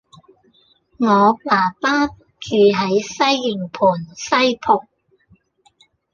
[0.97, 1.05] 我
[1.45, 4.87] 爸爸住喺西營盤西浦